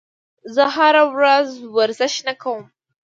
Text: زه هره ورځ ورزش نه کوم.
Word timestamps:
زه 0.55 0.63
هره 0.75 1.03
ورځ 1.13 1.47
ورزش 1.75 2.13
نه 2.27 2.33
کوم. 2.41 2.63